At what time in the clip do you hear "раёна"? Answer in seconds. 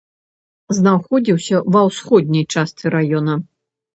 2.95-3.37